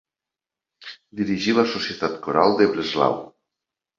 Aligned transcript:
Dirigí 1.19 1.53
la 1.59 1.67
Societat 1.75 2.17
Coral 2.25 2.57
de 2.63 2.69
Breslau. 2.75 3.15